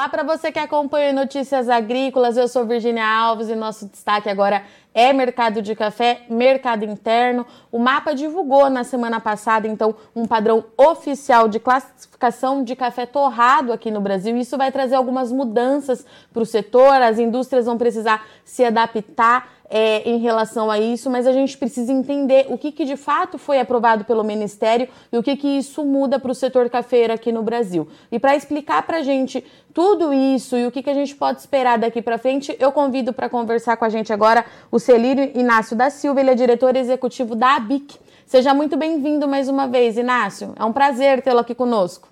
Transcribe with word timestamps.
Olá 0.00 0.08
para 0.08 0.22
você 0.22 0.50
que 0.50 0.58
acompanha 0.58 1.12
Notícias 1.12 1.68
Agrícolas, 1.68 2.38
eu 2.38 2.48
sou 2.48 2.64
Virginia 2.64 3.06
Alves 3.06 3.50
e 3.50 3.54
nosso 3.54 3.86
destaque 3.86 4.30
agora 4.30 4.64
é 4.92 5.12
mercado 5.12 5.62
de 5.62 5.74
café, 5.74 6.22
mercado 6.28 6.84
interno. 6.84 7.46
O 7.70 7.78
mapa 7.78 8.14
divulgou 8.14 8.68
na 8.68 8.84
semana 8.84 9.20
passada, 9.20 9.68
então, 9.68 9.94
um 10.14 10.26
padrão 10.26 10.64
oficial 10.76 11.48
de 11.48 11.60
classificação 11.60 12.64
de 12.64 12.74
café 12.74 13.06
torrado 13.06 13.72
aqui 13.72 13.90
no 13.90 14.00
Brasil. 14.00 14.36
Isso 14.36 14.56
vai 14.56 14.72
trazer 14.72 14.96
algumas 14.96 15.30
mudanças 15.30 16.04
para 16.32 16.42
o 16.42 16.46
setor, 16.46 17.00
as 17.02 17.18
indústrias 17.18 17.66
vão 17.66 17.78
precisar 17.78 18.26
se 18.44 18.64
adaptar 18.64 19.60
é, 19.70 20.02
em 20.10 20.18
relação 20.18 20.68
a 20.68 20.80
isso, 20.80 21.08
mas 21.08 21.28
a 21.28 21.32
gente 21.32 21.56
precisa 21.56 21.92
entender 21.92 22.46
o 22.48 22.58
que, 22.58 22.72
que 22.72 22.84
de 22.84 22.96
fato 22.96 23.38
foi 23.38 23.60
aprovado 23.60 24.04
pelo 24.04 24.24
Ministério 24.24 24.88
e 25.12 25.16
o 25.16 25.22
que, 25.22 25.36
que 25.36 25.46
isso 25.46 25.84
muda 25.84 26.18
para 26.18 26.32
o 26.32 26.34
setor 26.34 26.68
cafeiro 26.68 27.12
aqui 27.12 27.30
no 27.30 27.40
Brasil. 27.40 27.86
E 28.10 28.18
para 28.18 28.34
explicar 28.34 28.82
para 28.82 28.96
a 28.98 29.02
gente 29.02 29.44
tudo 29.72 30.12
isso 30.12 30.56
e 30.56 30.66
o 30.66 30.72
que, 30.72 30.82
que 30.82 30.90
a 30.90 30.94
gente 30.94 31.14
pode 31.14 31.38
esperar 31.38 31.78
daqui 31.78 32.02
para 32.02 32.18
frente, 32.18 32.56
eu 32.58 32.72
convido 32.72 33.12
para 33.12 33.28
conversar 33.28 33.76
com 33.76 33.84
a 33.84 33.88
gente 33.88 34.12
agora 34.12 34.44
o 34.72 34.79
Celírio 34.80 35.30
Inácio 35.34 35.76
da 35.76 35.90
Silva, 35.90 36.20
ele 36.20 36.30
é 36.30 36.34
diretor 36.34 36.74
executivo 36.74 37.36
da 37.36 37.56
ABIC. 37.56 37.98
Seja 38.26 38.54
muito 38.54 38.76
bem-vindo 38.76 39.28
mais 39.28 39.48
uma 39.48 39.66
vez, 39.66 39.96
Inácio. 39.96 40.54
É 40.56 40.64
um 40.64 40.72
prazer 40.72 41.22
tê-lo 41.22 41.40
aqui 41.40 41.54
conosco. 41.54 42.08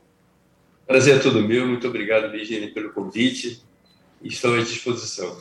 Prazer 0.87 1.17
é 1.17 1.19
todo 1.19 1.43
meu. 1.43 1.67
Muito 1.67 1.87
obrigado, 1.87 2.31
Virginia, 2.31 2.73
pelo 2.73 2.93
convite. 2.93 3.63
Estou 4.23 4.55
à 4.55 4.59
disposição. 4.59 5.37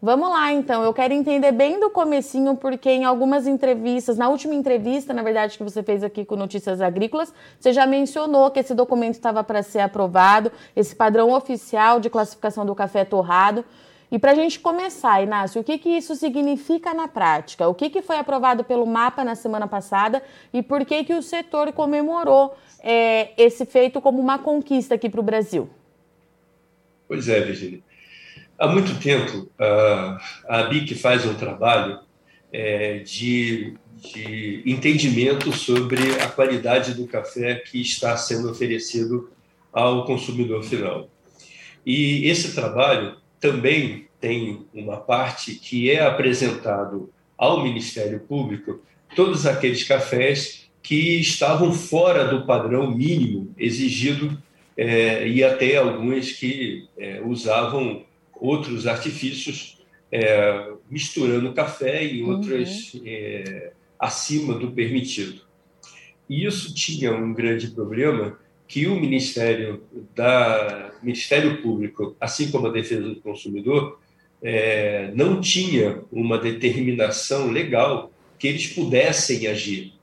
Vamos 0.00 0.28
lá, 0.28 0.52
então. 0.52 0.82
Eu 0.84 0.92
quero 0.92 1.12
entender 1.12 1.50
bem 1.50 1.80
do 1.80 1.90
comecinho, 1.90 2.56
porque 2.56 2.88
em 2.88 3.04
algumas 3.04 3.46
entrevistas, 3.48 4.16
na 4.16 4.28
última 4.28 4.54
entrevista, 4.54 5.12
na 5.12 5.22
verdade, 5.22 5.58
que 5.58 5.64
você 5.64 5.82
fez 5.82 6.04
aqui 6.04 6.24
com 6.24 6.36
Notícias 6.36 6.80
Agrícolas, 6.80 7.34
você 7.58 7.72
já 7.72 7.84
mencionou 7.84 8.50
que 8.50 8.60
esse 8.60 8.74
documento 8.74 9.14
estava 9.14 9.42
para 9.42 9.60
ser 9.62 9.80
aprovado, 9.80 10.52
esse 10.76 10.94
padrão 10.94 11.32
oficial 11.32 11.98
de 11.98 12.08
classificação 12.08 12.64
do 12.64 12.74
café 12.74 13.04
torrado. 13.04 13.64
E 14.10 14.18
para 14.18 14.32
a 14.32 14.34
gente 14.34 14.58
começar, 14.58 15.22
Inácio, 15.22 15.60
o 15.60 15.64
que, 15.64 15.76
que 15.76 15.90
isso 15.90 16.14
significa 16.14 16.94
na 16.94 17.06
prática? 17.06 17.68
O 17.68 17.74
que, 17.74 17.90
que 17.90 18.00
foi 18.00 18.16
aprovado 18.16 18.64
pelo 18.64 18.86
MAPA 18.86 19.22
na 19.22 19.34
semana 19.34 19.68
passada 19.68 20.22
e 20.52 20.62
por 20.62 20.84
que, 20.86 21.04
que 21.04 21.14
o 21.14 21.22
setor 21.22 21.72
comemorou 21.72 22.56
é, 22.80 23.32
esse 23.36 23.66
feito 23.66 24.00
como 24.00 24.18
uma 24.18 24.38
conquista 24.38 24.94
aqui 24.94 25.10
para 25.10 25.20
o 25.20 25.22
Brasil? 25.22 25.68
Pois 27.06 27.28
é, 27.28 27.40
Virginia. 27.40 27.80
Há 28.58 28.66
muito 28.66 28.98
tempo, 28.98 29.48
a, 29.58 30.18
a 30.48 30.62
BIC 30.64 30.94
faz 30.94 31.26
um 31.26 31.34
trabalho 31.34 32.00
é, 32.50 33.00
de, 33.00 33.74
de 33.94 34.62
entendimento 34.64 35.52
sobre 35.52 36.20
a 36.22 36.28
qualidade 36.28 36.94
do 36.94 37.06
café 37.06 37.56
que 37.56 37.80
está 37.80 38.16
sendo 38.16 38.50
oferecido 38.50 39.30
ao 39.70 40.06
consumidor 40.06 40.64
final. 40.64 41.08
E 41.84 42.26
esse 42.28 42.54
trabalho 42.54 43.16
também 43.40 44.08
tem 44.20 44.66
uma 44.74 44.96
parte 44.96 45.54
que 45.54 45.90
é 45.90 46.04
apresentado 46.04 47.10
ao 47.36 47.62
Ministério 47.62 48.20
Público 48.20 48.80
todos 49.14 49.46
aqueles 49.46 49.84
cafés 49.84 50.68
que 50.82 51.20
estavam 51.20 51.72
fora 51.72 52.24
do 52.24 52.44
padrão 52.44 52.90
mínimo 52.90 53.54
exigido 53.56 54.42
é, 54.76 55.26
e 55.26 55.42
até 55.42 55.76
alguns 55.76 56.32
que 56.32 56.88
é, 56.96 57.20
usavam 57.22 58.04
outros 58.40 58.86
artifícios, 58.86 59.78
é, 60.10 60.72
misturando 60.88 61.52
café 61.52 62.04
e 62.04 62.22
outras 62.22 62.94
uhum. 62.94 63.02
acima 63.98 64.54
do 64.54 64.70
permitido. 64.70 65.42
E 66.28 66.44
isso 66.44 66.74
tinha 66.74 67.12
um 67.12 67.32
grande 67.32 67.68
problema 67.68 68.38
que 68.68 68.86
o 68.86 69.00
Ministério 69.00 69.82
da 70.14 70.92
Ministério 71.02 71.62
Público, 71.62 72.14
assim 72.20 72.50
como 72.50 72.66
a 72.66 72.70
Defesa 72.70 73.08
do 73.08 73.20
Consumidor, 73.20 73.98
é, 74.42 75.10
não 75.14 75.40
tinha 75.40 76.02
uma 76.12 76.38
determinação 76.38 77.50
legal 77.50 78.12
que 78.38 78.46
eles 78.46 78.68
pudessem 78.68 79.46
agir. 79.48 79.94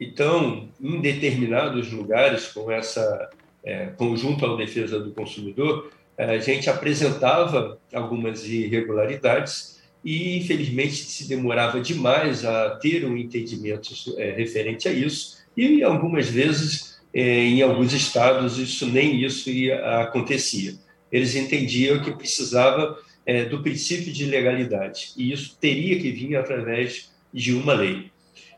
Então, 0.00 0.68
em 0.80 1.00
determinados 1.00 1.92
lugares, 1.92 2.46
com 2.48 2.70
essa 2.70 3.30
é, 3.62 3.86
conjunto 3.86 4.46
à 4.46 4.56
defesa 4.56 4.98
do 4.98 5.12
consumidor, 5.12 5.92
a 6.16 6.38
gente 6.38 6.68
apresentava 6.68 7.78
algumas 7.92 8.46
irregularidades 8.46 9.80
e, 10.04 10.38
infelizmente, 10.38 10.96
se 10.96 11.28
demorava 11.28 11.80
demais 11.80 12.44
a 12.44 12.70
ter 12.70 13.04
um 13.04 13.16
entendimento 13.16 13.92
é, 14.18 14.32
referente 14.32 14.88
a 14.88 14.92
isso, 14.92 15.42
e 15.56 15.82
algumas 15.82 16.28
vezes, 16.28 16.91
em 17.14 17.60
alguns 17.62 17.92
estados, 17.92 18.58
isso 18.58 18.86
nem 18.86 19.22
isso 19.22 19.50
ia, 19.50 20.00
acontecia. 20.00 20.74
Eles 21.10 21.34
entendiam 21.34 22.00
que 22.00 22.10
precisava 22.12 22.98
é, 23.26 23.44
do 23.44 23.62
princípio 23.62 24.12
de 24.12 24.24
legalidade, 24.24 25.12
e 25.16 25.30
isso 25.30 25.56
teria 25.60 26.00
que 26.00 26.10
vir 26.10 26.36
através 26.36 27.12
de 27.32 27.54
uma 27.54 27.74
lei. 27.74 28.10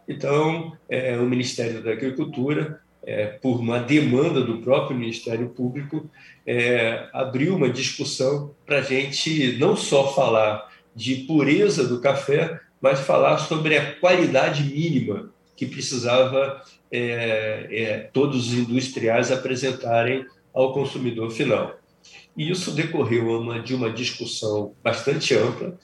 Então, 0.09 0.77
é, 0.89 1.17
o 1.17 1.27
Ministério 1.27 1.83
da 1.83 1.93
Agricultura 1.93 2.81
é, 3.07 3.27
por 3.27 3.61
uma 3.61 3.79
demanda 3.79 4.41
do 4.41 4.59
próprio 4.59 4.97
Ministério 4.97 5.49
Público, 5.51 6.09
é, 6.47 7.07
abriu 7.13 7.55
uma 7.57 7.69
discussão 7.69 8.55
para 8.67 8.79
a 8.79 8.83
gente 8.83 9.57
não 9.59 9.77
só 9.77 10.13
falar 10.15 10.71
de 10.95 11.17
pureza 11.17 11.87
do 11.87 12.01
café, 12.01 12.61
mas 12.81 13.01
falar 13.01 13.39
sobre 13.39 13.77
a 13.77 13.93
qualidade 13.97 14.63
mínima 14.65 15.31
que 15.57 15.67
precisava 15.67 16.63
é, 16.91 17.69
é 17.71 17.99
todos 18.13 18.49
os 18.49 18.55
industriais 18.55 19.31
apresentarem 19.31 20.27
ao 20.53 20.73
consumidor 20.73 21.31
final. 21.31 21.79
E 22.37 22.51
isso 22.51 22.73
decorreu 22.73 23.41
uma, 23.41 23.61
de 23.61 23.75
uma 23.75 23.91
discussão 23.91 24.75
bastante 24.83 25.35
ampla. 25.35 25.79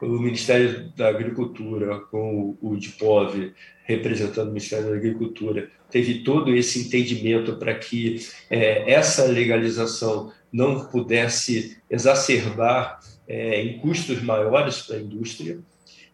O 0.00 0.18
Ministério 0.18 0.92
da 0.96 1.08
Agricultura, 1.08 2.00
com 2.00 2.56
o 2.60 2.76
DIPOV, 2.76 3.52
representando 3.84 4.48
o 4.48 4.52
Ministério 4.52 4.90
da 4.90 4.96
Agricultura, 4.96 5.70
teve 5.90 6.22
todo 6.22 6.54
esse 6.54 6.80
entendimento 6.80 7.56
para 7.56 7.74
que 7.74 8.20
é, 8.50 8.92
essa 8.92 9.24
legalização 9.24 10.32
não 10.52 10.86
pudesse 10.86 11.78
exacerbar 11.88 13.00
é, 13.26 13.62
em 13.62 13.78
custos 13.78 14.22
maiores 14.22 14.82
para 14.82 14.96
a 14.96 15.00
indústria, 15.00 15.58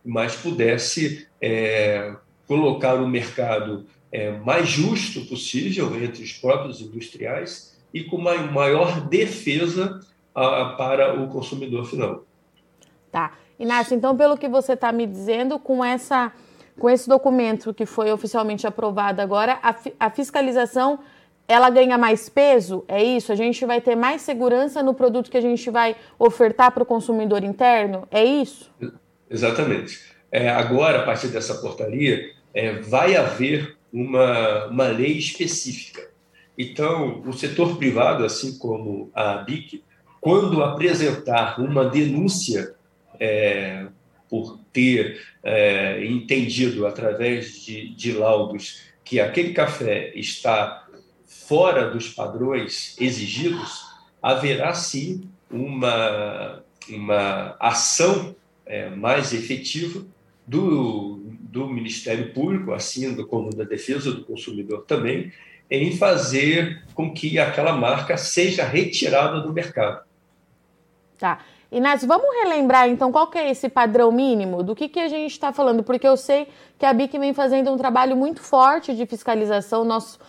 mas 0.04 0.34
pudesse 0.34 1.26
é, 1.40 2.14
colocar 2.47 2.94
o 2.94 3.08
mercado 3.08 3.84
é, 4.10 4.30
mais 4.30 4.69
justo 4.69 5.22
possível 5.26 5.94
entre 6.03 6.22
os 6.22 6.32
próprios 6.32 6.80
industriais 6.80 7.78
e 7.92 8.04
com 8.04 8.16
uma 8.16 8.36
maior 8.36 9.00
defesa 9.00 10.00
a, 10.34 10.66
para 10.76 11.20
o 11.20 11.28
consumidor 11.28 11.86
final. 11.86 12.25
Tá. 13.10 13.32
Inácio, 13.58 13.94
então, 13.94 14.16
pelo 14.16 14.36
que 14.36 14.48
você 14.48 14.72
está 14.72 14.91
me 14.91 15.06
dizendo, 15.06 15.58
com 15.58 15.84
essa 15.84 16.32
com 16.78 16.88
esse 16.88 17.06
documento 17.06 17.75
que 17.75 17.84
foi 17.84 18.10
oficialmente 18.10 18.66
aprovado 18.66 19.20
agora, 19.20 19.58
a, 19.62 19.76
a 20.00 20.10
fiscalização 20.10 21.00
ela 21.47 21.69
ganha 21.69 21.98
mais 21.98 22.28
peso? 22.28 22.84
É 22.88 23.02
isso? 23.02 23.31
A 23.31 23.34
gente 23.34 23.64
vai 23.66 23.81
ter 23.81 23.94
mais 23.94 24.22
segurança 24.22 24.82
no 24.82 24.94
produto 24.94 25.31
que 25.31 25.36
a 25.36 25.41
gente 25.41 25.70
vai 25.70 25.97
ofertar 26.19 26.72
para 26.72 26.82
o 26.82 26.86
consumidor 26.86 27.44
interno? 27.44 28.06
É 28.10 28.25
isso? 28.25 28.70
Exatamente. 29.28 30.00
É, 30.32 30.48
agora, 30.48 31.00
a 31.00 31.03
partir 31.04 31.28
dessa 31.28 31.56
portaria, 31.56 32.32
é, 32.54 32.81
vai 32.81 33.15
haver 33.15 33.76
uma, 33.93 34.66
uma 34.66 34.87
lei 34.87 35.19
específica. 35.19 36.09
Então, 36.56 37.22
o 37.26 37.34
setor 37.34 37.76
privado, 37.76 38.25
assim 38.25 38.56
como 38.56 39.10
a 39.15 39.34
BIC, 39.37 39.84
quando 40.22 40.62
apresentar 40.62 41.60
uma 41.60 41.84
denúncia 41.84 42.75
é, 43.20 43.87
por 44.31 44.59
ter 44.72 45.20
é, 45.43 46.03
entendido 46.06 46.87
através 46.87 47.62
de, 47.62 47.94
de 47.94 48.12
laudos 48.12 48.84
que 49.05 49.20
aquele 49.20 49.52
café 49.52 50.12
está 50.14 50.88
fora 51.26 51.90
dos 51.90 52.08
padrões 52.08 52.96
exigidos, 52.99 53.82
haverá 54.23 54.73
sim 54.73 55.28
uma, 55.50 56.62
uma 56.88 57.56
ação 57.61 58.35
é, 58.64 58.88
mais 58.88 59.35
efetiva 59.35 60.06
do, 60.46 61.20
do 61.40 61.68
Ministério 61.68 62.32
Público, 62.32 62.72
assim 62.72 63.14
como 63.24 63.54
da 63.54 63.64
Defesa 63.64 64.12
do 64.12 64.24
Consumidor 64.24 64.84
também, 64.86 65.32
em 65.70 65.96
fazer 65.96 66.84
com 66.94 67.12
que 67.12 67.38
aquela 67.38 67.72
marca 67.72 68.16
seja 68.16 68.64
retirada 68.64 69.40
do 69.40 69.52
mercado. 69.52 70.04
Tá. 71.18 71.38
Inácio, 71.70 72.06
vamos 72.06 72.26
relembrar 72.42 72.86
então 72.90 73.10
qual 73.10 73.28
que 73.28 73.38
é 73.38 73.50
esse 73.50 73.66
padrão 73.66 74.12
mínimo? 74.12 74.62
Do 74.62 74.74
que, 74.74 74.88
que 74.88 75.00
a 75.00 75.08
gente 75.08 75.30
está 75.30 75.54
falando? 75.54 75.82
Porque 75.82 76.06
eu 76.06 76.18
sei 76.18 76.46
que 76.78 76.84
a 76.84 76.92
BIC 76.92 77.18
vem 77.18 77.32
fazendo 77.32 77.72
um 77.72 77.78
trabalho 77.78 78.14
muito 78.14 78.42
forte 78.42 78.94
de 78.94 79.06
fiscalização. 79.06 79.82
Nós, 79.82 80.20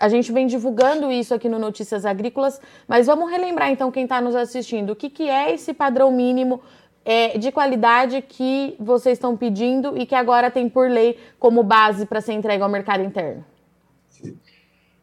a 0.00 0.08
gente 0.08 0.32
vem 0.32 0.48
divulgando 0.48 1.12
isso 1.12 1.32
aqui 1.32 1.48
no 1.48 1.56
Notícias 1.56 2.04
Agrícolas, 2.04 2.60
mas 2.88 3.06
vamos 3.06 3.30
relembrar 3.30 3.70
então 3.70 3.92
quem 3.92 4.02
está 4.02 4.20
nos 4.20 4.34
assistindo. 4.34 4.90
O 4.90 4.96
que, 4.96 5.08
que 5.08 5.28
é 5.28 5.54
esse 5.54 5.72
padrão 5.72 6.10
mínimo 6.10 6.60
é, 7.08 7.38
de 7.38 7.50
qualidade 7.50 8.20
que 8.20 8.74
vocês 8.78 9.16
estão 9.16 9.34
pedindo 9.34 9.96
e 9.96 10.04
que 10.04 10.14
agora 10.14 10.50
tem 10.50 10.68
por 10.68 10.90
lei 10.90 11.16
como 11.38 11.62
base 11.62 12.04
para 12.04 12.20
ser 12.20 12.34
entregue 12.34 12.62
ao 12.62 12.68
mercado 12.68 13.02
interno? 13.02 13.42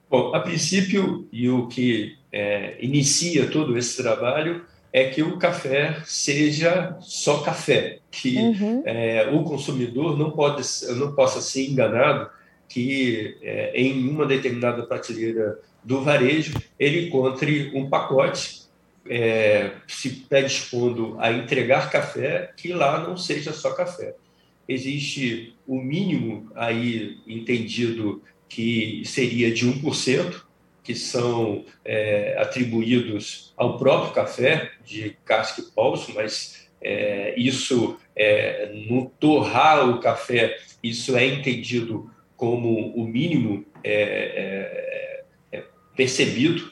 Bom, 0.08 0.36
a 0.36 0.40
princípio, 0.40 1.28
e 1.32 1.50
o 1.50 1.66
que 1.66 2.16
é, 2.32 2.78
inicia 2.80 3.50
todo 3.50 3.76
esse 3.76 3.98
trabalho 3.98 4.64
é 4.94 5.06
que 5.06 5.24
o 5.24 5.40
café 5.40 5.98
seja 6.06 6.96
só 7.02 7.42
café, 7.42 7.98
que 8.12 8.38
uhum. 8.38 8.84
é, 8.86 9.28
o 9.34 9.44
consumidor 9.44 10.16
não, 10.16 10.30
pode, 10.30 10.62
não 10.98 11.16
possa 11.16 11.42
ser 11.42 11.68
enganado 11.68 12.30
que 12.70 13.36
é, 13.42 13.82
em 13.82 14.08
uma 14.08 14.28
determinada 14.28 14.84
prateleira 14.84 15.58
do 15.84 16.02
varejo 16.02 16.54
ele 16.80 17.08
encontre 17.08 17.72
um 17.74 17.90
pacote 17.90 18.65
é, 19.08 19.72
se 19.88 20.10
predispondo 20.28 21.18
a 21.20 21.32
entregar 21.32 21.92
café 21.92 22.52
que 22.58 22.74
lá 22.74 23.00
não 23.00 23.18
seja 23.18 23.54
só 23.54 23.74
café. 23.74 24.16
Existe 24.68 25.56
o 25.68 25.80
mínimo 25.80 26.52
aí 26.56 27.20
entendido 27.28 28.24
que 28.50 29.04
seria 29.06 29.54
de 29.54 29.68
1%, 29.68 30.42
que 30.84 30.96
são 30.96 31.66
é, 31.84 32.36
atribuídos 32.40 33.54
ao 33.58 33.78
próprio 33.78 34.14
café 34.14 34.72
de 34.84 35.18
casca 35.26 35.62
e 35.62 35.66
polso, 35.66 36.14
mas 36.14 36.66
é, 36.82 37.34
isso, 37.36 37.98
é, 38.16 38.72
no 38.88 39.10
torrar 39.20 39.90
o 39.90 40.00
café, 40.00 40.56
isso 40.84 41.18
é 41.18 41.26
entendido 41.26 42.12
como 42.38 42.96
o 42.96 43.08
mínimo 43.08 43.66
é, 43.84 45.24
é, 45.52 45.58
é, 45.58 45.64
percebido. 45.96 46.72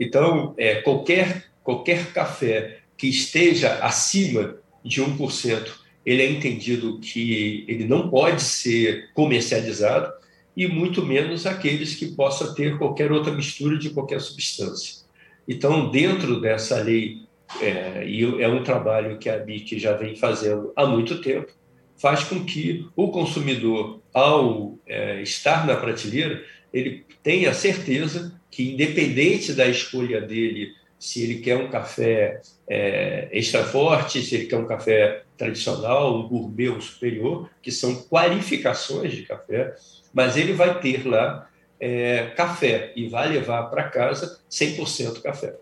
Então, 0.00 0.56
qualquer, 0.84 1.47
qualquer 1.68 2.14
café 2.14 2.78
que 2.96 3.06
esteja 3.06 3.74
acima 3.80 4.56
de 4.82 5.02
1%, 5.02 5.68
ele 6.06 6.22
é 6.22 6.30
entendido 6.30 6.98
que 6.98 7.66
ele 7.68 7.84
não 7.84 8.08
pode 8.08 8.40
ser 8.40 9.10
comercializado, 9.12 10.10
e 10.56 10.66
muito 10.66 11.04
menos 11.04 11.44
aqueles 11.44 11.94
que 11.94 12.06
possa 12.06 12.54
ter 12.54 12.78
qualquer 12.78 13.12
outra 13.12 13.34
mistura 13.34 13.76
de 13.76 13.90
qualquer 13.90 14.18
substância. 14.18 15.04
Então, 15.46 15.90
dentro 15.90 16.40
dessa 16.40 16.82
lei, 16.82 17.18
é, 17.60 18.02
e 18.08 18.24
é 18.42 18.48
um 18.48 18.62
trabalho 18.62 19.18
que 19.18 19.28
a 19.28 19.36
BIC 19.36 19.78
já 19.78 19.92
vem 19.92 20.16
fazendo 20.16 20.72
há 20.74 20.86
muito 20.86 21.20
tempo, 21.20 21.52
faz 21.98 22.24
com 22.24 22.46
que 22.46 22.86
o 22.96 23.08
consumidor, 23.08 24.00
ao 24.14 24.78
é, 24.86 25.20
estar 25.20 25.66
na 25.66 25.76
prateleira, 25.76 26.42
ele 26.72 27.04
tenha 27.22 27.52
certeza 27.52 28.40
que, 28.50 28.72
independente 28.72 29.52
da 29.52 29.66
escolha 29.66 30.18
dele, 30.18 30.78
se 30.98 31.22
ele 31.22 31.40
quer 31.40 31.56
um 31.56 31.70
café 31.70 32.40
é, 32.68 33.28
extra 33.32 33.64
forte, 33.64 34.22
se 34.22 34.34
ele 34.34 34.46
quer 34.46 34.56
um 34.56 34.66
café 34.66 35.22
tradicional, 35.36 36.18
um 36.18 36.28
gourmet 36.28 36.68
ou 36.68 36.80
superior, 36.80 37.48
que 37.62 37.70
são 37.70 37.94
qualificações 37.94 39.12
de 39.12 39.22
café, 39.22 39.74
mas 40.12 40.36
ele 40.36 40.52
vai 40.52 40.80
ter 40.80 41.06
lá 41.06 41.48
é, 41.80 42.32
café 42.36 42.92
e 42.96 43.08
vai 43.08 43.28
levar 43.28 43.64
para 43.64 43.84
casa 43.84 44.40
100% 44.50 45.22
café. 45.22 45.54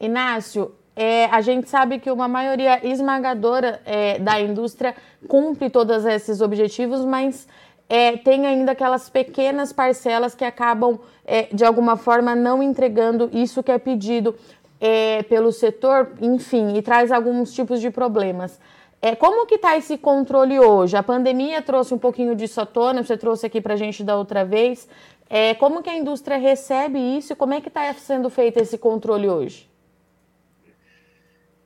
Inácio, 0.00 0.74
é, 0.96 1.26
a 1.26 1.40
gente 1.40 1.70
sabe 1.70 2.00
que 2.00 2.10
uma 2.10 2.26
maioria 2.26 2.84
esmagadora 2.84 3.80
é, 3.86 4.18
da 4.18 4.40
indústria 4.40 4.96
cumpre 5.28 5.70
todos 5.70 6.04
esses 6.04 6.40
objetivos, 6.40 7.04
mas 7.04 7.46
é, 7.88 8.16
tem 8.16 8.46
ainda 8.46 8.72
aquelas 8.72 9.08
pequenas 9.08 9.72
parcelas 9.72 10.34
que 10.34 10.44
acabam, 10.44 10.98
é, 11.24 11.48
de 11.52 11.64
alguma 11.64 11.96
forma, 11.96 12.34
não 12.34 12.62
entregando 12.62 13.30
isso 13.32 13.62
que 13.62 13.72
é 13.72 13.78
pedido 13.78 14.34
é, 14.80 15.22
pelo 15.22 15.50
setor, 15.50 16.12
enfim, 16.20 16.76
e 16.76 16.82
traz 16.82 17.10
alguns 17.10 17.52
tipos 17.52 17.80
de 17.80 17.90
problemas. 17.90 18.60
É, 19.00 19.14
como 19.14 19.46
que 19.46 19.54
está 19.54 19.76
esse 19.76 19.96
controle 19.96 20.58
hoje? 20.58 20.96
A 20.96 21.02
pandemia 21.02 21.62
trouxe 21.62 21.94
um 21.94 21.98
pouquinho 21.98 22.34
disso 22.34 22.60
à 22.60 22.66
tona, 22.66 23.02
você 23.02 23.16
trouxe 23.16 23.46
aqui 23.46 23.60
para 23.60 23.74
a 23.74 23.76
gente 23.76 24.02
da 24.02 24.16
outra 24.16 24.44
vez. 24.44 24.88
É, 25.30 25.54
como 25.54 25.82
que 25.82 25.90
a 25.90 25.96
indústria 25.96 26.36
recebe 26.36 26.98
isso 26.98 27.32
e 27.32 27.36
como 27.36 27.54
é 27.54 27.60
que 27.60 27.68
está 27.68 27.92
sendo 27.94 28.28
feito 28.28 28.58
esse 28.58 28.76
controle 28.76 29.28
hoje? 29.28 29.68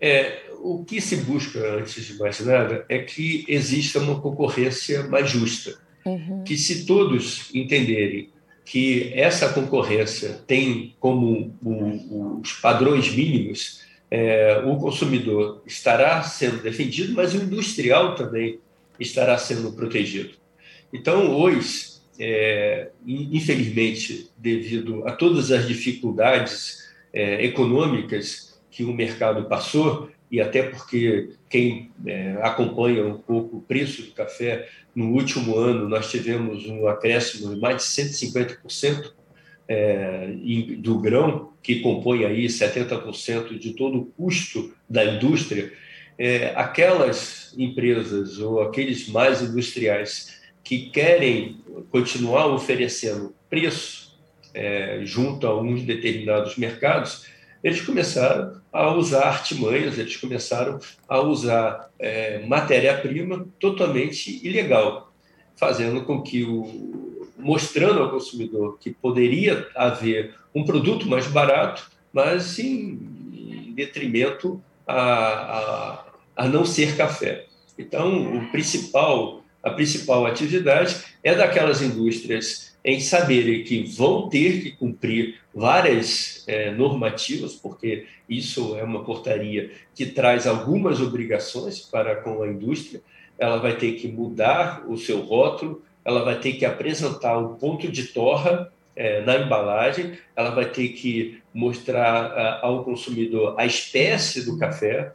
É, 0.01 0.43
o 0.59 0.85
que 0.85 1.01
se 1.01 1.17
busca, 1.17 1.59
antes 1.77 2.05
de 2.05 2.19
mais 2.19 2.41
nada, 2.41 2.85
é 2.89 2.99
que 2.99 3.45
exista 3.49 3.99
uma 3.99 4.21
concorrência 4.21 5.05
mais 5.05 5.31
justa. 5.31 5.82
Uhum. 6.05 6.43
Que 6.45 6.57
se 6.57 6.85
todos 6.85 7.51
entenderem 7.55 8.31
que 8.65 9.13
essa 9.15 9.53
concorrência 9.53 10.41
tem 10.47 10.95
como 11.01 11.55
os 12.41 12.53
padrões 12.55 13.13
mínimos 13.15 13.83
é, 14.15 14.63
o 14.67 14.77
consumidor 14.77 15.63
estará 15.67 16.23
sendo 16.23 16.63
defendido, 16.63 17.15
mas 17.15 17.33
o 17.33 17.39
industrial 17.39 18.15
também 18.15 18.59
estará 19.01 19.39
sendo 19.39 19.73
protegido. 19.73 20.35
Então, 20.93 21.35
hoje, 21.35 21.93
é, 22.19 22.91
infelizmente, 23.07 24.29
devido 24.37 25.09
a 25.09 25.13
todas 25.13 25.51
as 25.51 25.67
dificuldades 25.67 26.93
é, 27.11 27.43
econômicas 27.43 28.52
que 28.73 28.83
o 28.83 28.93
mercado 28.93 29.45
passou, 29.45 30.11
e 30.31 30.41
até 30.41 30.63
porque 30.63 31.35
quem 31.49 31.91
é, 32.07 32.39
acompanha 32.43 33.07
um 33.07 33.19
pouco 33.19 33.59
o 33.59 33.61
preço 33.61 34.03
do 34.03 34.13
café, 34.13 34.67
no 34.95 35.11
último 35.13 35.57
ano 35.59 35.89
nós 35.89 36.11
tivemos 36.11 36.67
um 36.67 36.89
acréscimo 36.89 37.55
de 37.55 37.61
mais 37.61 37.77
de 37.77 37.83
150% 37.83 39.13
é, 39.69 40.29
do 40.79 40.99
grão, 40.99 41.53
que 41.63 41.81
compõe 41.81 42.25
aí 42.25 42.47
70% 42.47 43.59
de 43.59 43.75
todo 43.75 43.99
o 43.99 44.07
custo 44.07 44.75
da 44.89 45.05
indústria, 45.05 45.71
é, 46.19 46.53
aquelas 46.57 47.55
empresas 47.57 48.39
ou 48.39 48.63
aqueles 48.63 49.09
mais 49.09 49.43
industriais 49.43 50.41
que 50.65 50.91
querem 50.91 51.61
continuar 51.91 52.47
oferecendo 52.47 53.35
preço 53.51 54.19
é, 54.55 55.01
junto 55.05 55.47
a 55.47 55.61
uns 55.61 55.83
determinados 55.83 56.57
mercados, 56.57 57.27
eles 57.63 57.81
começaram 57.81 58.61
a 58.73 58.93
usar 58.95 59.25
artimanhas, 59.25 59.99
eles 59.99 60.17
começaram 60.17 60.79
a 61.09 61.21
usar 61.21 61.91
é, 61.99 62.45
matéria-prima 62.47 63.47
totalmente 63.61 64.45
ilegal, 64.47 65.13
fazendo 65.57 66.03
com 66.05 66.23
que 66.23 66.43
o, 66.43 67.29
mostrando 67.39 68.01
ao 68.01 68.11
consumidor 68.11 68.79
que 68.79 68.91
poderia 68.91 69.69
haver 69.75 70.35
um 70.55 70.65
produto 70.65 71.09
mais 71.09 71.27
barato, 71.27 71.91
mas 72.13 72.59
em, 72.59 72.99
em 73.33 73.73
detrimento 73.75 74.63
a, 74.87 75.03
a, 75.03 76.05
a, 76.37 76.49
não 76.49 76.65
ser 76.65 76.97
café. 76.97 77.47
Então, 77.79 78.37
o 78.37 78.51
principal, 78.51 79.43
a 79.63 79.71
principal 79.71 80.27
atividade 80.27 80.97
é 81.23 81.35
daquelas 81.35 81.81
indústrias 81.81 82.77
em 82.85 83.01
saberem 83.01 83.65
que 83.65 83.83
vão 83.85 84.29
ter 84.29 84.63
que 84.63 84.73
cumprir 84.73 85.42
várias 85.55 86.45
é, 86.47 86.71
normativas, 86.71 87.55
porque 87.55 88.07
isso 88.29 88.77
é 88.77 88.83
uma 88.83 89.05
portaria 89.05 89.71
que 89.95 90.07
traz 90.07 90.47
algumas 90.47 91.01
obrigações 91.01 91.81
para 91.81 92.17
com 92.17 92.43
a 92.43 92.49
indústria. 92.49 93.03
Ela 93.39 93.59
vai 93.59 93.77
ter 93.77 93.93
que 93.93 94.09
mudar 94.09 94.85
o 94.89 94.97
seu 94.97 95.21
rótulo, 95.21 95.83
ela 96.05 96.25
vai 96.25 96.39
ter 96.39 96.53
que 96.55 96.65
apresentar 96.65 97.39
o 97.39 97.57
ponto 97.57 97.91
de 97.91 98.05
torra 98.05 98.73
é, 98.95 99.23
na 99.23 99.37
embalagem, 99.37 100.19
ela 100.37 100.51
vai 100.51 100.67
ter 100.71 100.89
que 100.89 101.41
mostrar 101.53 102.27
a, 102.33 102.67
ao 102.67 102.85
consumidor 102.85 103.55
a 103.59 103.65
espécie 103.65 104.45
do 104.45 104.59
café 104.59 105.13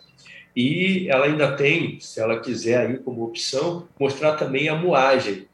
e 0.55 1.07
ela 1.09 1.25
ainda 1.25 1.55
tem, 1.55 1.99
se 1.99 2.19
ela 2.19 2.39
quiser 2.39 2.87
aí 2.87 2.97
como 2.97 3.23
opção, 3.23 3.87
mostrar 3.99 4.33
também 4.37 4.67
a 4.69 4.75
moagem. 4.75 5.47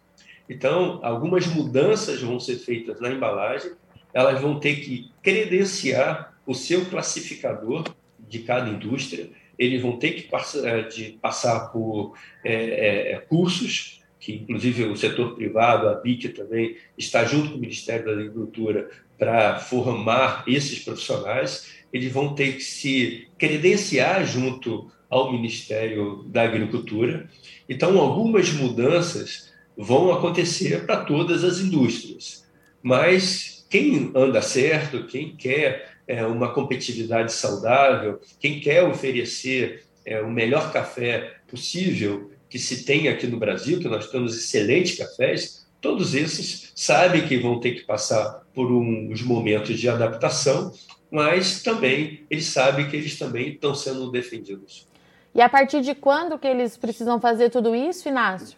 Então, 0.50 1.00
algumas 1.04 1.46
mudanças 1.48 2.22
vão 2.22 2.40
ser 2.40 2.56
feitas 2.56 3.00
na 3.02 3.10
embalagem, 3.10 3.72
elas 4.14 4.40
vão 4.40 4.60
ter 4.60 4.78
que 4.78 5.12
credenciar 5.22 6.34
o 6.46 6.54
seu 6.54 6.86
classificador 6.86 7.84
de 8.20 8.40
cada 8.40 8.70
indústria, 8.70 9.30
eles 9.58 9.82
vão 9.82 9.98
ter 9.98 10.12
que 10.12 10.24
passar, 10.24 10.88
de, 10.88 11.18
passar 11.22 11.72
por 11.72 12.16
é, 12.44 13.14
é, 13.14 13.18
cursos 13.20 14.04
que 14.24 14.36
inclusive 14.36 14.86
o 14.86 14.96
setor 14.96 15.36
privado, 15.36 15.90
a 15.90 15.96
BIC 15.96 16.30
também, 16.30 16.78
está 16.98 17.26
junto 17.26 17.50
com 17.50 17.58
o 17.58 17.60
Ministério 17.60 18.06
da 18.06 18.14
Agricultura 18.14 18.90
para 19.20 19.60
formar 19.60 20.46
esses 20.48 20.80
profissionais, 20.80 21.74
eles 21.92 22.10
vão 22.10 22.34
ter 22.34 22.54
que 22.54 22.64
se 22.64 23.28
credenciar 23.38 24.26
junto 24.26 24.90
ao 25.10 25.34
Ministério 25.34 26.24
da 26.28 26.44
Agricultura. 26.44 27.30
Então, 27.68 28.00
algumas 28.00 28.52
mudanças 28.54 29.52
vão 29.78 30.10
acontecer 30.10 30.86
para 30.86 31.04
todas 31.04 31.44
as 31.44 31.60
indústrias, 31.60 32.48
mas 32.82 33.53
quem 33.74 34.12
anda 34.14 34.40
certo, 34.40 35.08
quem 35.08 35.36
quer 35.36 35.96
é, 36.08 36.24
uma 36.28 36.54
competitividade 36.54 37.34
saudável, 37.34 38.22
quem 38.40 38.60
quer 38.60 38.84
oferecer 38.84 39.86
é, 40.06 40.22
o 40.22 40.30
melhor 40.30 40.72
café 40.72 41.38
possível 41.48 42.30
que 42.48 42.60
se 42.60 42.86
tem 42.86 43.08
aqui 43.08 43.26
no 43.26 43.40
Brasil, 43.40 43.80
que 43.80 43.88
nós 43.88 44.12
temos 44.12 44.38
excelentes 44.38 44.96
cafés, 44.96 45.66
todos 45.82 46.14
esses 46.14 46.72
sabem 46.76 47.28
que 47.28 47.36
vão 47.40 47.60
ter 47.60 47.72
que 47.72 47.82
passar 47.82 48.44
por 48.54 48.72
uns 48.72 49.24
momentos 49.24 49.80
de 49.80 49.90
adaptação, 49.90 50.72
mas 51.10 51.64
também 51.64 52.28
eles 52.30 52.46
sabem 52.46 52.88
que 52.88 52.96
eles 52.96 53.18
também 53.18 53.54
estão 53.54 53.74
sendo 53.74 54.12
defendidos. 54.12 54.88
E 55.34 55.42
a 55.42 55.50
partir 55.50 55.82
de 55.82 55.96
quando 55.96 56.38
que 56.38 56.48
eles 56.48 56.78
precisam 56.78 57.20
fazer 57.20 57.50
tudo 57.50 57.74
isso, 57.74 58.08
Inácio? 58.08 58.56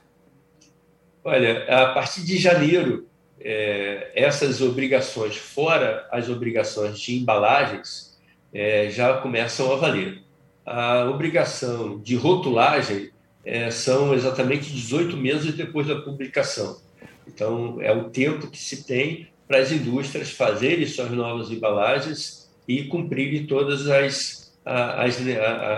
Olha, 1.23 1.63
a 1.69 1.93
partir 1.93 2.25
de 2.25 2.37
janeiro 2.37 3.07
é, 3.39 4.11
essas 4.15 4.61
obrigações, 4.61 5.35
fora 5.35 6.07
as 6.11 6.29
obrigações 6.29 6.99
de 6.99 7.15
embalagens, 7.15 8.17
é, 8.53 8.89
já 8.89 9.17
começam 9.17 9.71
a 9.71 9.75
valer. 9.75 10.23
A 10.65 11.05
obrigação 11.09 11.99
de 11.99 12.15
rotulagem 12.15 13.11
é, 13.43 13.69
são 13.69 14.13
exatamente 14.13 14.71
18 14.71 15.15
meses 15.15 15.53
depois 15.53 15.87
da 15.87 16.01
publicação. 16.01 16.79
Então, 17.27 17.81
é 17.81 17.91
o 17.91 18.09
tempo 18.09 18.47
que 18.47 18.57
se 18.57 18.83
tem 18.83 19.27
para 19.47 19.59
as 19.59 19.71
indústrias 19.71 20.31
fazerem 20.31 20.85
suas 20.87 21.11
novas 21.11 21.51
embalagens 21.51 22.49
e 22.67 22.83
cumprirem 22.85 23.45
todas 23.45 23.87
as, 23.87 24.55
as, 24.65 25.17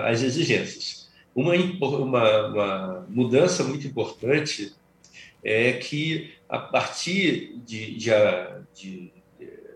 as 0.06 0.22
exigências. 0.22 1.10
Uma, 1.36 1.54
uma, 1.54 2.48
uma 2.48 3.06
mudança 3.10 3.64
muito 3.64 3.86
importante 3.86 4.74
é 5.44 5.74
que, 5.74 6.34
a 6.50 6.60
partir 6.60 7.60
de, 7.66 7.96
de, 7.96 8.12
de, 8.74 9.12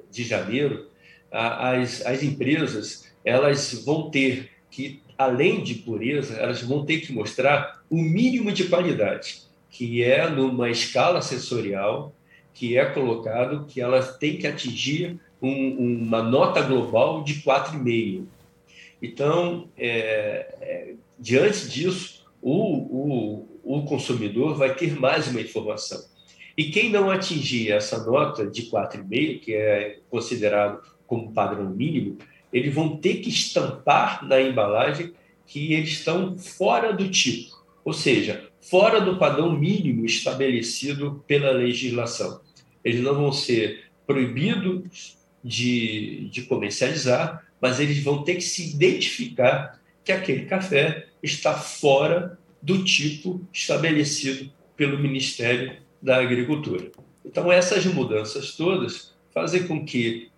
de 0.10 0.24
janeiro, 0.24 0.88
as, 1.32 2.06
as 2.06 2.24
empresas 2.24 3.12
elas 3.24 3.84
vão 3.86 4.10
ter 4.10 4.50
que, 4.70 5.02
além 5.18 5.64
de 5.64 5.76
pureza, 5.76 6.36
elas 6.36 6.62
vão 6.62 6.86
ter 6.86 7.02
que 7.02 7.14
mostrar 7.14 7.84
o 7.90 7.98
mínimo 7.98 8.52
de 8.52 8.66
qualidade, 8.66 9.42
que 9.70 10.04
é 10.04 10.30
numa 10.30 10.70
escala 10.70 11.22
sensorial, 11.22 12.14
que 12.54 12.78
é 12.78 12.86
colocado 12.86 13.66
que 13.66 13.80
elas 13.80 14.18
têm 14.18 14.38
que 14.38 14.48
atingir 14.48 15.20
um, 15.42 16.04
uma 16.04 16.22
nota 16.22 16.62
global 16.62 17.24
de 17.24 17.36
4,5. 17.42 18.26
Então, 19.02 19.68
é, 19.78 20.56
é, 20.62 20.94
diante 21.18 21.68
disso, 21.68 22.26
o, 22.42 23.46
o, 23.64 23.78
o 23.80 23.84
consumidor 23.84 24.56
vai 24.56 24.76
ter 24.76 25.00
mais 25.00 25.28
uma 25.28 25.42
informação. 25.42 26.04
E 26.58 26.66
quem 26.66 26.90
não 26.90 27.10
atingir 27.10 27.72
essa 27.72 28.04
nota 28.04 28.46
de 28.46 28.64
4,5, 28.64 29.40
que 29.40 29.54
é 29.54 30.00
considerado 30.10 30.82
como 31.08 31.32
padrão 31.32 31.70
mínimo, 31.70 32.18
eles 32.52 32.74
vão 32.74 32.98
ter 32.98 33.16
que 33.16 33.30
estampar 33.30 34.26
na 34.26 34.42
embalagem 34.42 35.14
que 35.46 35.74
eles 35.74 35.90
estão 35.90 36.38
fora 36.38 36.94
do 36.94 37.10
tipo, 37.10 37.52
ou 37.84 37.94
seja, 37.94 38.50
fora 38.62 39.02
do 39.02 39.18
padrão 39.18 39.52
mínimo 39.58 40.06
estabelecido 40.06 41.24
pela 41.28 41.52
legislação. 41.52 42.42
Eles 42.84 43.02
não 43.02 43.16
vão 43.16 43.32
ser 43.32 43.86
proibidos 44.06 45.18
de, 45.44 46.30
de 46.32 46.44
comercializar, 46.44 47.46
mas 47.60 47.80
eles 47.80 48.04
vão 48.04 48.24
ter 48.24 48.36
que 48.36 48.42
se 48.42 48.74
identificar 48.74 49.80
que 50.04 50.12
aquele 50.12 50.46
café 50.46 51.08
está 51.22 51.54
fora 51.54 52.38
do 52.62 52.84
tipo 52.84 53.42
estabelecido 53.54 54.52
pelo 54.76 54.98
Ministério 54.98 55.78
da 56.02 56.18
Agricultura. 56.18 56.92
Então, 57.24 57.52
essas 57.52 57.86
mudanças 57.86 58.56
todas 58.56 59.14
fazem 59.34 59.68
com 59.68 59.86
que 59.86 60.30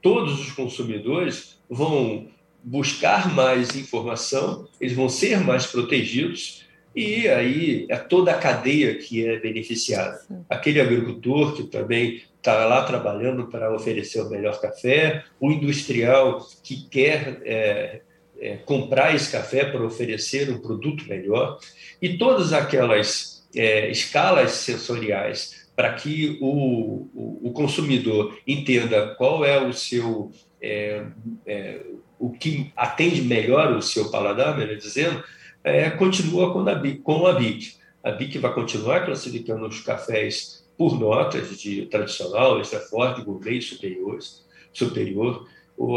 todos 0.00 0.40
os 0.40 0.52
consumidores 0.52 1.58
vão 1.68 2.28
buscar 2.62 3.34
mais 3.34 3.74
informação, 3.76 4.68
eles 4.80 4.94
vão 4.94 5.08
ser 5.08 5.40
mais 5.40 5.66
protegidos 5.66 6.64
e 6.94 7.28
aí 7.28 7.86
é 7.88 7.96
toda 7.96 8.32
a 8.32 8.38
cadeia 8.38 8.96
que 8.96 9.26
é 9.26 9.38
beneficiada. 9.38 10.20
Aquele 10.48 10.80
agricultor 10.80 11.54
que 11.54 11.64
também 11.64 12.22
está 12.36 12.64
lá 12.64 12.82
trabalhando 12.84 13.46
para 13.46 13.74
oferecer 13.74 14.20
o 14.20 14.28
melhor 14.28 14.60
café, 14.60 15.24
o 15.38 15.50
industrial 15.50 16.46
que 16.62 16.88
quer 16.88 17.40
é, 17.44 18.00
é, 18.40 18.56
comprar 18.56 19.14
esse 19.14 19.30
café 19.30 19.64
para 19.64 19.84
oferecer 19.84 20.50
um 20.50 20.58
produto 20.58 21.06
melhor, 21.06 21.58
e 22.00 22.16
todas 22.16 22.52
aquelas 22.52 23.29
é, 23.54 23.90
escalas 23.90 24.52
sensoriais 24.52 25.68
para 25.74 25.94
que 25.94 26.38
o, 26.40 27.08
o, 27.14 27.40
o, 27.48 27.52
consumidor 27.52 28.38
entenda 28.46 29.14
qual 29.14 29.44
é 29.44 29.58
o 29.60 29.72
seu 29.72 30.30
é, 30.60 31.06
é, 31.46 31.80
o 32.18 32.30
que 32.30 32.70
atende 32.76 33.22
melhor 33.22 33.72
o 33.72 33.80
seu 33.80 34.10
paladar, 34.10 34.56
melhor 34.58 34.76
dizendo, 34.76 35.24
é, 35.64 35.88
continua 35.88 36.52
com 36.52 36.60
a, 36.68 36.98
com 37.02 37.26
a 37.26 37.32
BIC. 37.32 37.76
A 38.04 38.10
BIC 38.10 38.38
vai 38.38 38.52
continuar 38.52 39.06
classificando 39.06 39.66
os 39.66 39.80
cafés 39.80 40.68
por 40.76 40.98
notas 40.98 41.58
de 41.58 41.86
tradicional, 41.86 42.60
extra 42.60 42.80
forte, 42.80 43.22
gourmet 43.22 43.60
superiores, 43.60 44.46
superior 44.72 45.46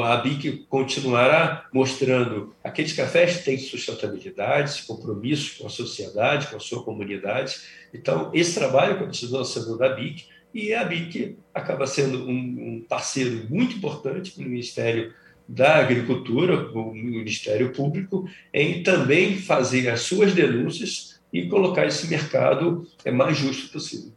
a 0.01 0.17
BIC 0.17 0.65
continuará 0.69 1.67
mostrando 1.73 2.55
aqueles 2.63 2.93
cafés 2.93 3.37
que 3.37 3.43
têm 3.43 3.57
sustentabilidade, 3.57 4.83
compromisso 4.83 5.57
com 5.59 5.67
a 5.67 5.69
sociedade, 5.69 6.47
com 6.47 6.55
a 6.55 6.59
sua 6.59 6.83
comunidade. 6.83 7.57
Então, 7.93 8.31
esse 8.33 8.53
trabalho 8.53 8.97
continua 8.97 9.43
sendo 9.43 9.77
da 9.77 9.89
BIC 9.89 10.25
e 10.53 10.73
a 10.73 10.85
BIC 10.85 11.37
acaba 11.53 11.85
sendo 11.85 12.29
um, 12.29 12.85
parceiro 12.87 13.45
muito 13.49 13.75
importante 13.75 14.31
para 14.31 14.43
o 14.43 14.47
Ministério 14.47 15.13
da 15.47 15.75
Agricultura, 15.75 16.71
o 16.71 16.93
Ministério 16.93 17.73
Público, 17.73 18.29
em 18.53 18.83
também 18.83 19.37
fazer 19.37 19.89
as 19.89 20.01
suas 20.01 20.33
denúncias 20.33 21.19
e 21.33 21.47
colocar 21.47 21.85
esse 21.85 22.07
mercado 22.07 22.87
é 23.03 23.11
mais 23.11 23.37
justo 23.37 23.71
possível. 23.71 24.13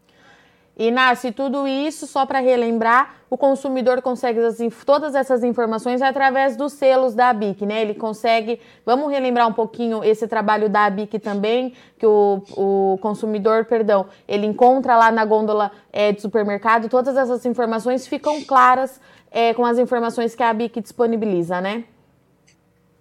Inácio, 0.79 1.33
tudo 1.33 1.67
isso, 1.67 2.07
só 2.07 2.27
para 2.27 2.39
relembrar, 2.39 3.17
o 3.31 3.39
consumidor 3.39 4.03
consegue 4.03 4.41
as, 4.41 4.59
todas 4.85 5.15
essas 5.15 5.43
informações 5.43 6.03
através 6.03 6.55
dos 6.55 6.75
selos 6.75 7.15
da 7.15 7.31
ABIC, 7.31 7.65
né? 7.65 7.81
Ele 7.81 7.95
consegue. 7.95 8.61
Vamos 8.85 9.11
relembrar 9.11 9.49
um 9.49 9.55
pouquinho 9.55 10.05
esse 10.05 10.29
trabalho 10.29 10.69
da 10.69 10.85
ABIC 10.85 11.19
também, 11.19 11.73
que 11.99 12.05
o, 12.05 12.43
o 12.51 12.99
consumidor, 13.01 13.65
perdão, 13.65 14.07
ele 14.29 14.47
encontra 14.47 14.99
lá 14.99 15.11
na 15.11 15.25
gôndola 15.25 15.73
é, 15.91 16.13
de 16.13 16.21
supermercado, 16.21 16.91
todas 16.91 17.17
essas 17.17 17.47
informações 17.47 18.07
ficam 18.07 18.43
claras 18.45 19.01
é, 19.31 19.55
com 19.55 19.65
as 19.65 19.79
informações 19.79 20.35
que 20.35 20.43
a 20.43 20.51
ABIC 20.51 20.83
disponibiliza, 20.83 21.59
né? 21.59 21.85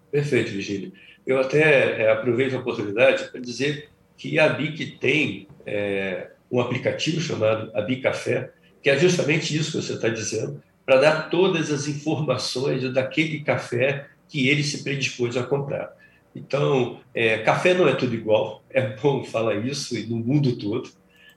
Perfeito, 0.09 0.49
Virginia. 0.51 0.93
Eu 1.27 1.41
até 1.41 2.03
é, 2.03 2.11
aproveito 2.11 2.55
a 2.55 2.59
oportunidade 2.59 3.25
para 3.25 3.41
dizer 3.41 3.89
que 4.15 4.39
a 4.39 4.45
ABIC 4.45 4.97
tem. 4.97 5.49
É, 5.65 6.34
um 6.51 6.59
aplicativo 6.59 7.19
chamado 7.19 7.71
Abicafé, 7.75 8.51
que 8.81 8.89
é 8.89 8.97
justamente 8.97 9.55
isso 9.55 9.71
que 9.71 9.85
você 9.85 9.93
está 9.93 10.09
dizendo, 10.09 10.61
para 10.85 10.97
dar 10.97 11.29
todas 11.29 11.71
as 11.71 11.87
informações 11.87 12.91
daquele 12.93 13.39
café 13.39 14.07
que 14.29 14.47
ele 14.47 14.63
se 14.63 14.83
predispôs 14.83 15.35
a 15.35 15.43
comprar. 15.43 15.95
Então, 16.35 16.99
é, 17.13 17.39
café 17.39 17.73
não 17.73 17.87
é 17.87 17.95
tudo 17.95 18.13
igual, 18.13 18.61
é 18.69 18.81
bom 18.81 19.23
falar 19.23 19.55
isso 19.65 19.95
no 20.09 20.17
mundo 20.17 20.57
todo. 20.57 20.89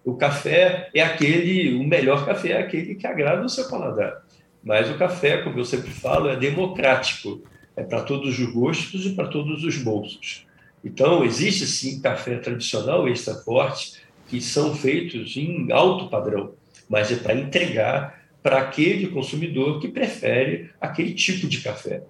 O 0.04 0.14
café 0.14 0.90
é 0.92 1.00
aquele, 1.00 1.74
o 1.76 1.84
melhor 1.84 2.26
café 2.26 2.50
é 2.50 2.58
aquele 2.58 2.94
que 2.94 3.06
agrada 3.06 3.44
o 3.44 3.48
seu 3.48 3.68
paladar. 3.68 4.22
Mas 4.62 4.90
o 4.90 4.98
café, 4.98 5.38
como 5.38 5.58
eu 5.58 5.64
sempre 5.64 5.90
falo, 5.90 6.28
é 6.28 6.36
democrático, 6.36 7.42
é 7.76 7.82
para 7.82 8.02
todos 8.02 8.38
os 8.38 8.52
gostos 8.52 9.06
e 9.06 9.10
para 9.10 9.28
todos 9.28 9.62
os 9.62 9.76
bolsos. 9.78 10.46
Então, 10.84 11.24
existe 11.24 11.66
sim 11.66 12.00
café 12.00 12.36
tradicional 12.38 13.08
extra 13.08 13.34
forte, 13.34 14.00
que 14.28 14.40
são 14.40 14.74
feitos 14.74 15.36
em 15.36 15.72
alto 15.72 16.08
padrão, 16.08 16.52
mas 16.88 17.10
é 17.10 17.16
para 17.16 17.34
entregar 17.34 18.28
para 18.42 18.58
aquele 18.58 19.08
consumidor 19.08 19.80
que 19.80 19.88
prefere 19.88 20.70
aquele 20.80 21.12
tipo 21.12 21.48
de 21.48 21.60
café. 21.60 22.02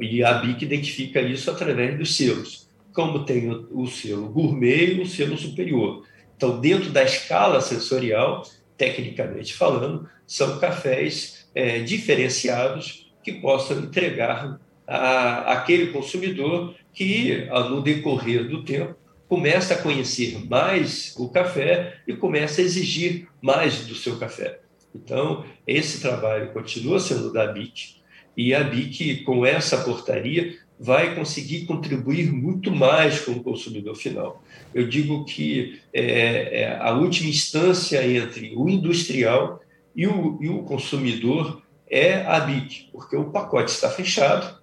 E 0.00 0.22
a 0.22 0.34
BIC 0.34 0.62
identifica 0.62 1.20
isso 1.20 1.50
através 1.50 1.98
dos 1.98 2.16
selos, 2.16 2.68
como 2.92 3.24
tem 3.24 3.50
o, 3.50 3.86
selo 3.86 4.28
gourmet 4.28 4.94
e 4.94 5.00
o 5.00 5.06
selo 5.06 5.36
superior. 5.36 6.06
Então, 6.36 6.60
dentro 6.60 6.90
da 6.90 7.02
escala 7.02 7.60
sensorial, 7.60 8.46
tecnicamente 8.76 9.54
falando, 9.54 10.08
são 10.26 10.58
cafés 10.58 11.48
é, 11.54 11.80
diferenciados 11.80 13.12
que 13.22 13.32
possam 13.32 13.78
entregar 13.80 14.58
a, 14.86 15.52
aquele 15.52 15.88
consumidor 15.88 16.74
que, 16.92 17.46
no 17.70 17.82
decorrer 17.82 18.48
do 18.48 18.62
tempo, 18.62 18.96
começa 19.28 19.74
a 19.74 19.78
conhecer 19.78 20.38
mais 20.48 21.14
o 21.18 21.28
café 21.28 21.98
e 22.06 22.14
começa 22.14 22.60
a 22.60 22.64
exigir 22.64 23.28
mais 23.40 23.86
do 23.86 23.94
seu 23.94 24.18
café. 24.18 24.60
Então, 24.94 25.44
esse 25.66 26.00
trabalho 26.00 26.52
continua 26.52 27.00
sendo 27.00 27.32
da 27.32 27.46
BIC, 27.46 27.96
e 28.36 28.54
a 28.54 28.62
BIC, 28.62 29.22
com 29.24 29.46
essa 29.46 29.78
portaria, 29.78 30.56
vai 30.78 31.14
conseguir 31.14 31.66
contribuir 31.66 32.32
muito 32.32 32.70
mais 32.70 33.20
com 33.20 33.32
o 33.32 33.42
consumidor 33.42 33.94
final. 33.94 34.42
Eu 34.74 34.88
digo 34.88 35.24
que 35.24 35.80
é, 35.92 36.62
é 36.62 36.78
a 36.80 36.92
última 36.92 37.30
instância 37.30 38.04
entre 38.06 38.54
o 38.56 38.68
industrial 38.68 39.60
e 39.94 40.06
o, 40.06 40.38
e 40.42 40.48
o 40.48 40.62
consumidor 40.64 41.62
é 41.88 42.22
a 42.22 42.40
BIC, 42.40 42.88
porque 42.90 43.16
o 43.16 43.30
pacote 43.30 43.70
está 43.70 43.88
fechado, 43.88 44.58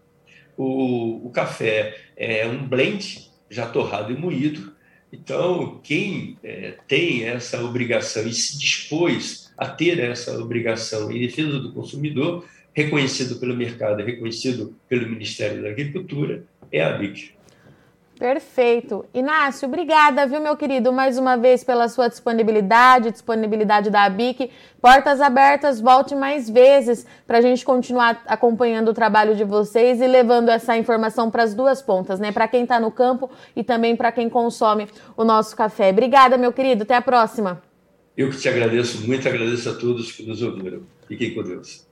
o, 0.58 1.25
o 1.25 1.30
café 1.30 1.96
é 2.18 2.46
um 2.46 2.68
blend, 2.68 3.31
já 3.51 3.67
torrado 3.67 4.12
e 4.12 4.17
moído. 4.17 4.72
Então, 5.13 5.79
quem 5.84 6.38
é, 6.41 6.75
tem 6.88 7.25
essa 7.25 7.62
obrigação 7.63 8.25
e 8.25 8.34
se 8.34 8.58
dispôs 8.58 9.51
a 9.58 9.67
ter 9.67 10.00
essa 10.00 10.39
obrigação 10.39 11.12
em 11.12 11.20
defesa 11.20 11.60
do 11.60 11.74
consumidor, 11.74 12.46
reconhecido 12.74 13.36
pelo 13.36 13.55
mercado, 13.55 14.01
reconhecido 14.01 14.74
pelo 14.88 15.10
Ministério 15.10 15.62
da 15.62 15.70
Agricultura, 15.70 16.46
é 16.72 16.81
a 16.81 16.98
BIC. 16.98 17.34
Perfeito. 18.22 19.04
Inácio, 19.16 19.68
obrigada, 19.68 20.28
viu, 20.28 20.40
meu 20.40 20.56
querido, 20.56 20.94
mais 20.94 21.18
uma 21.18 21.36
vez 21.36 21.63
pela 21.63 21.90
sua 21.90 22.08
disponibilidade, 22.08 23.10
disponibilidade 23.10 23.90
da 23.90 24.04
ABIC. 24.04 24.51
Portas 24.80 25.20
abertas, 25.20 25.82
volte 25.82 26.13
mais 26.13 26.48
vezes 26.48 27.04
para 27.25 27.40
a 27.40 27.42
gente 27.42 27.66
continuar 27.66 28.22
acompanhando 28.28 28.90
o 28.90 28.94
trabalho 28.94 29.36
de 29.36 29.44
vocês 29.44 30.00
e 30.00 30.06
levando 30.06 30.50
essa 30.50 30.78
informação 30.78 31.32
para 31.32 31.42
as 31.42 31.56
duas 31.56 31.82
pontas, 31.82 32.20
né? 32.20 32.32
Para 32.32 32.48
quem 32.48 32.62
está 32.62 32.80
no 32.80 32.92
campo 32.92 33.28
e 33.56 33.63
também 33.63 33.96
para 33.96 34.12
quem 34.12 34.30
consome 34.30 34.88
o 35.18 35.24
nosso 35.24 35.56
café. 35.56 35.90
Obrigada, 35.90 36.38
meu 36.38 36.54
querido. 36.54 36.84
Até 36.84 36.94
a 36.94 37.01
próxima. 37.01 37.60
Eu 38.16 38.30
que 38.30 38.38
te 38.38 38.48
agradeço 38.48 39.01
muito, 39.08 39.28
agradeço 39.28 39.68
a 39.68 39.74
todos 39.74 40.12
que 40.12 40.22
nos 40.28 40.44
ouviram. 40.44 40.84
Fiquem 41.08 41.34
com 41.34 41.42
Deus. 41.42 41.91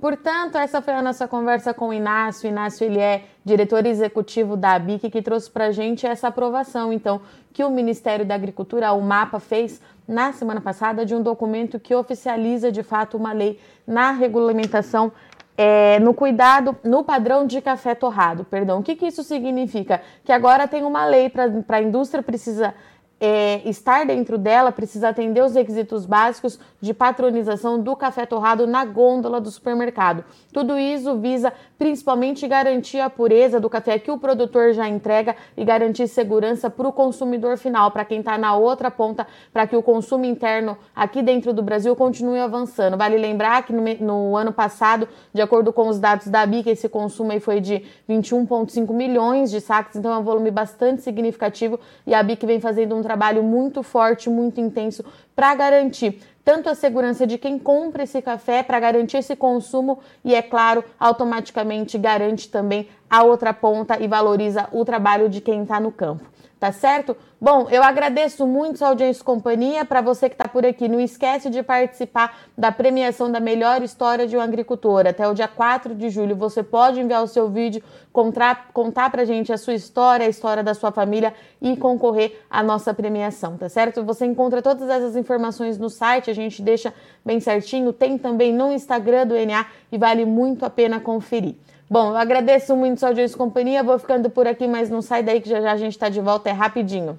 Portanto, 0.00 0.58
essa 0.58 0.82
foi 0.82 0.92
a 0.92 1.00
nossa 1.00 1.26
conversa 1.26 1.72
com 1.72 1.88
o 1.88 1.92
Inácio. 1.92 2.48
Inácio 2.48 2.84
ele 2.84 2.98
é 2.98 3.24
diretor 3.44 3.86
executivo 3.86 4.56
da 4.56 4.72
ABIC, 4.72 5.10
que 5.10 5.22
trouxe 5.22 5.50
para 5.50 5.66
a 5.66 5.72
gente 5.72 6.06
essa 6.06 6.28
aprovação, 6.28 6.92
então, 6.92 7.20
que 7.52 7.64
o 7.64 7.70
Ministério 7.70 8.24
da 8.24 8.34
Agricultura, 8.34 8.92
o 8.92 9.00
MAPA, 9.00 9.40
fez 9.40 9.80
na 10.06 10.32
semana 10.32 10.60
passada 10.60 11.06
de 11.06 11.14
um 11.14 11.22
documento 11.22 11.80
que 11.80 11.94
oficializa 11.94 12.70
de 12.70 12.82
fato 12.82 13.16
uma 13.16 13.32
lei 13.32 13.58
na 13.86 14.10
regulamentação 14.10 15.10
é, 15.56 15.98
no 16.00 16.12
cuidado, 16.12 16.76
no 16.84 17.02
padrão 17.02 17.46
de 17.46 17.62
café 17.62 17.94
torrado, 17.94 18.44
perdão. 18.44 18.80
O 18.80 18.82
que, 18.82 18.94
que 18.94 19.06
isso 19.06 19.22
significa? 19.22 20.02
Que 20.22 20.30
agora 20.30 20.68
tem 20.68 20.84
uma 20.84 21.06
lei 21.06 21.30
para 21.30 21.50
a 21.68 21.82
indústria 21.82 22.22
precisa 22.22 22.74
é, 23.18 23.62
estar 23.68 24.04
dentro 24.04 24.36
dela 24.36 24.70
precisa 24.70 25.08
atender 25.08 25.42
os 25.42 25.54
requisitos 25.54 26.04
básicos 26.04 26.58
de 26.80 26.92
patronização 26.92 27.80
do 27.80 27.96
café 27.96 28.26
torrado 28.26 28.66
na 28.66 28.84
gôndola 28.84 29.40
do 29.40 29.50
supermercado. 29.50 30.24
Tudo 30.52 30.78
isso 30.78 31.16
visa 31.18 31.52
principalmente 31.78 32.46
garantir 32.46 33.00
a 33.00 33.08
pureza 33.08 33.58
do 33.58 33.70
café 33.70 33.98
que 33.98 34.10
o 34.10 34.18
produtor 34.18 34.72
já 34.72 34.88
entrega 34.88 35.34
e 35.56 35.64
garantir 35.64 36.08
segurança 36.08 36.68
para 36.68 36.88
o 36.88 36.92
consumidor 36.92 37.56
final, 37.56 37.90
para 37.90 38.04
quem 38.04 38.20
está 38.20 38.36
na 38.36 38.54
outra 38.54 38.90
ponta, 38.90 39.26
para 39.52 39.66
que 39.66 39.76
o 39.76 39.82
consumo 39.82 40.24
interno 40.24 40.76
aqui 40.94 41.22
dentro 41.22 41.52
do 41.54 41.62
Brasil 41.62 41.96
continue 41.96 42.38
avançando. 42.38 42.96
Vale 42.96 43.16
lembrar 43.16 43.64
que 43.64 43.72
no, 43.72 43.82
no 44.00 44.36
ano 44.36 44.52
passado, 44.52 45.08
de 45.32 45.40
acordo 45.40 45.72
com 45.72 45.88
os 45.88 45.98
dados 45.98 46.28
da 46.28 46.44
BIC, 46.44 46.68
esse 46.68 46.88
consumo 46.88 47.32
aí 47.32 47.40
foi 47.40 47.60
de 47.60 47.82
21,5 48.08 48.92
milhões 48.92 49.50
de 49.50 49.60
sacos, 49.60 49.96
então 49.96 50.12
é 50.12 50.18
um 50.18 50.22
volume 50.22 50.50
bastante 50.50 51.02
significativo 51.02 51.80
e 52.06 52.14
a 52.14 52.22
BIC 52.22 52.44
vem 52.46 52.60
fazendo 52.60 52.94
um 52.94 53.05
trabalho 53.06 53.42
muito 53.42 53.82
forte, 53.82 54.28
muito 54.28 54.60
intenso 54.60 55.04
para 55.34 55.54
garantir 55.54 56.20
tanto 56.44 56.68
a 56.68 56.74
segurança 56.74 57.26
de 57.26 57.38
quem 57.38 57.58
compra 57.58 58.02
esse 58.02 58.20
café 58.20 58.62
para 58.62 58.78
garantir 58.78 59.16
esse 59.16 59.34
consumo 59.34 60.00
e, 60.24 60.34
é 60.34 60.42
claro, 60.42 60.84
automaticamente 60.98 61.96
garante 61.98 62.48
também 62.48 62.88
a 63.08 63.22
outra 63.22 63.52
ponta 63.52 64.00
e 64.00 64.08
valoriza 64.08 64.68
o 64.72 64.84
trabalho 64.84 65.28
de 65.28 65.40
quem 65.40 65.62
está 65.62 65.80
no 65.80 65.92
campo 65.92 66.35
tá 66.58 66.72
certo? 66.72 67.16
Bom, 67.38 67.68
eu 67.70 67.82
agradeço 67.82 68.46
muito 68.46 68.82
a 68.82 68.88
audiência 68.88 69.20
e 69.20 69.24
companhia. 69.24 69.84
Para 69.84 70.00
você 70.00 70.28
que 70.28 70.34
está 70.34 70.48
por 70.48 70.64
aqui, 70.64 70.88
não 70.88 70.98
esquece 70.98 71.50
de 71.50 71.62
participar 71.62 72.38
da 72.56 72.72
premiação 72.72 73.30
da 73.30 73.38
melhor 73.38 73.82
história 73.82 74.26
de 74.26 74.36
um 74.36 74.40
agricultor. 74.40 75.06
Até 75.06 75.28
o 75.28 75.34
dia 75.34 75.46
4 75.46 75.94
de 75.94 76.08
julho, 76.08 76.34
você 76.34 76.62
pode 76.62 76.98
enviar 76.98 77.22
o 77.22 77.26
seu 77.26 77.50
vídeo, 77.50 77.82
contar, 78.10 78.68
contar 78.72 79.10
para 79.10 79.26
gente 79.26 79.52
a 79.52 79.58
sua 79.58 79.74
história, 79.74 80.24
a 80.24 80.28
história 80.30 80.62
da 80.62 80.72
sua 80.72 80.90
família 80.90 81.34
e 81.60 81.76
concorrer 81.76 82.40
à 82.50 82.62
nossa 82.62 82.94
premiação, 82.94 83.58
tá 83.58 83.68
certo? 83.68 84.02
Você 84.02 84.24
encontra 84.24 84.62
todas 84.62 84.88
essas 84.88 85.14
informações 85.14 85.76
no 85.76 85.90
site, 85.90 86.30
a 86.30 86.34
gente 86.34 86.62
deixa 86.62 86.94
bem 87.22 87.38
certinho. 87.38 87.92
Tem 87.92 88.16
também 88.16 88.52
no 88.52 88.72
Instagram 88.72 89.26
do 89.26 89.34
NA 89.34 89.66
e 89.92 89.98
vale 89.98 90.24
muito 90.24 90.64
a 90.64 90.70
pena 90.70 91.00
conferir. 91.00 91.54
Bom, 91.88 92.10
eu 92.10 92.16
agradeço 92.16 92.74
muito 92.74 92.98
sua 92.98 93.10
audiência 93.10 93.34
e 93.34 93.38
companhia. 93.38 93.82
Vou 93.82 93.98
ficando 93.98 94.28
por 94.28 94.46
aqui, 94.46 94.66
mas 94.66 94.90
não 94.90 95.00
sai 95.00 95.22
daí 95.22 95.40
que 95.40 95.48
já 95.48 95.60
já 95.60 95.72
a 95.72 95.76
gente 95.76 95.92
está 95.92 96.08
de 96.08 96.20
volta, 96.20 96.48
é 96.48 96.52
rapidinho. 96.52 97.18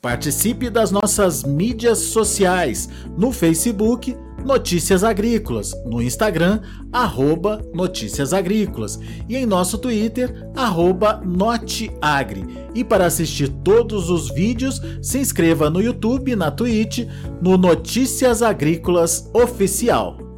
Participe 0.00 0.68
das 0.68 0.90
nossas 0.90 1.44
mídias 1.44 1.98
sociais 1.98 2.88
no 3.16 3.30
Facebook 3.30 4.16
Notícias 4.44 5.04
Agrícolas, 5.04 5.72
no 5.86 6.02
Instagram 6.02 6.60
arroba 6.92 7.62
Notícias 7.72 8.32
Agrícolas 8.32 8.98
e 9.28 9.36
em 9.36 9.46
nosso 9.46 9.78
Twitter 9.78 10.50
arroba 10.56 11.22
Noteagri. 11.24 12.44
E 12.74 12.82
para 12.82 13.06
assistir 13.06 13.48
todos 13.48 14.10
os 14.10 14.28
vídeos, 14.34 14.82
se 15.00 15.18
inscreva 15.18 15.70
no 15.70 15.80
YouTube, 15.80 16.34
na 16.34 16.50
Twitch, 16.50 17.06
no 17.40 17.56
Notícias 17.56 18.42
Agrícolas 18.42 19.30
Oficial. 19.32 20.31